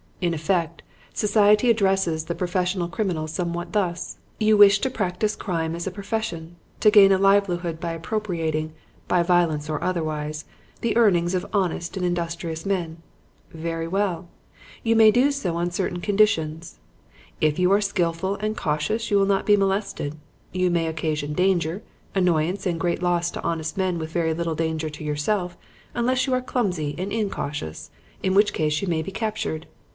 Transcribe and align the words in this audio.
In 0.19 0.33
effect, 0.35 0.81
society 1.13 1.69
addresses 1.69 2.25
the 2.25 2.35
professional 2.35 2.87
criminal 2.87 3.27
somewhat 3.27 3.73
thus: 3.73 4.17
"'You 4.39 4.55
wish 4.57 4.79
to 4.81 4.89
practice 4.89 5.35
crime 5.35 5.75
as 5.75 5.85
a 5.87 5.91
profession, 5.91 6.55
to 6.79 6.91
gain 6.91 7.11
a 7.11 7.17
livelihood 7.17 7.79
by 7.79 7.91
appropriating 7.93 8.73
by 9.07 9.21
violence 9.23 9.69
or 9.69 9.83
otherwise 9.83 10.45
the 10.81 10.95
earnings 10.97 11.33
of 11.35 11.45
honest 11.53 11.97
and 11.97 12.05
industrious 12.05 12.65
men. 12.67 12.97
Very 13.51 13.87
well, 13.87 14.27
you 14.83 14.95
may 14.95 15.09
do 15.09 15.31
so 15.31 15.55
on 15.55 15.71
certain 15.71 16.01
conditions. 16.01 16.79
If 17.39 17.57
you 17.59 17.71
are 17.71 17.81
skilful 17.81 18.35
and 18.35 18.55
cautious 18.57 19.09
you 19.09 19.17
will 19.17 19.25
not 19.27 19.45
be 19.47 19.57
molested. 19.57 20.15
You 20.51 20.69
may 20.71 20.85
occasion 20.87 21.33
danger, 21.33 21.83
annoyance 22.13 22.65
and 22.67 22.79
great 22.79 23.01
loss 23.03 23.29
to 23.31 23.41
honest 23.43 23.77
men 23.77 23.97
with 23.99 24.11
very 24.11 24.33
little 24.35 24.55
danger 24.55 24.89
to 24.89 25.03
yourself 25.03 25.57
unless 25.95 26.25
you 26.25 26.33
are 26.33 26.41
clumsy 26.41 26.95
and 26.97 27.11
incautious; 27.11 27.89
in 28.21 28.33
which 28.35 28.53
case 28.53 28.81
you 28.83 28.87
may 28.87 29.01
be 29.03 29.11
captured. 29.11 29.67